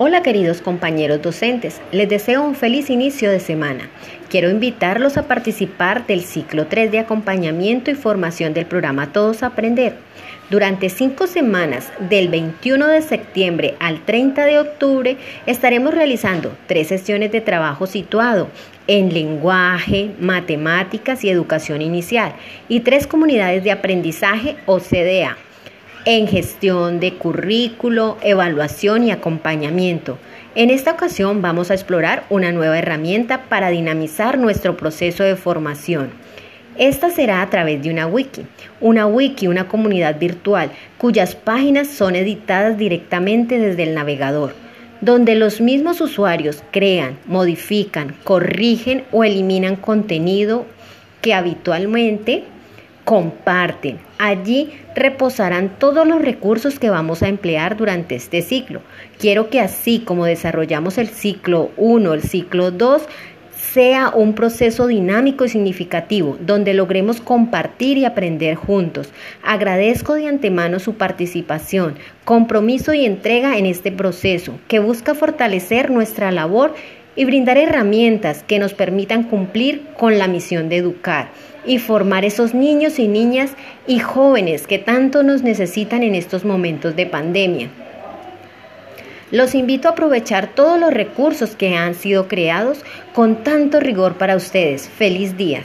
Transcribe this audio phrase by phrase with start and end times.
[0.00, 3.90] Hola queridos compañeros docentes, les deseo un feliz inicio de semana.
[4.30, 9.96] Quiero invitarlos a participar del ciclo 3 de acompañamiento y formación del programa Todos Aprender.
[10.50, 15.16] Durante cinco semanas, del 21 de septiembre al 30 de octubre,
[15.46, 18.46] estaremos realizando tres sesiones de trabajo situado
[18.86, 22.34] en lenguaje, matemáticas y educación inicial
[22.68, 25.36] y tres comunidades de aprendizaje o CDA
[26.08, 30.16] en gestión de currículo, evaluación y acompañamiento.
[30.54, 36.08] En esta ocasión vamos a explorar una nueva herramienta para dinamizar nuestro proceso de formación.
[36.78, 38.46] Esta será a través de una wiki.
[38.80, 44.54] Una wiki, una comunidad virtual cuyas páginas son editadas directamente desde el navegador,
[45.02, 50.64] donde los mismos usuarios crean, modifican, corrigen o eliminan contenido
[51.20, 52.44] que habitualmente
[53.08, 53.96] comparten.
[54.18, 58.82] Allí reposarán todos los recursos que vamos a emplear durante este ciclo.
[59.18, 63.00] Quiero que así como desarrollamos el ciclo 1, el ciclo 2,
[63.72, 69.10] sea un proceso dinámico y significativo, donde logremos compartir y aprender juntos.
[69.42, 71.94] Agradezco de antemano su participación,
[72.26, 76.74] compromiso y entrega en este proceso, que busca fortalecer nuestra labor
[77.18, 81.30] y brindar herramientas que nos permitan cumplir con la misión de educar
[81.66, 83.50] y formar esos niños y niñas
[83.88, 87.70] y jóvenes que tanto nos necesitan en estos momentos de pandemia.
[89.32, 94.36] Los invito a aprovechar todos los recursos que han sido creados con tanto rigor para
[94.36, 94.88] ustedes.
[94.88, 95.64] Feliz día.